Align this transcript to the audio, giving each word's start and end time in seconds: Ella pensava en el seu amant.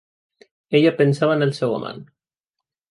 Ella 0.79 0.93
pensava 1.03 1.37
en 1.39 1.49
el 1.49 1.55
seu 1.61 1.77
amant. 1.81 2.05